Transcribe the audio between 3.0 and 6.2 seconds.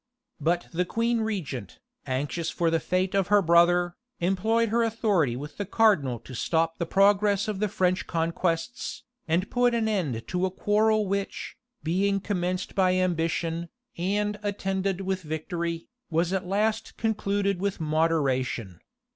of her brother, employed her authority with the cardinal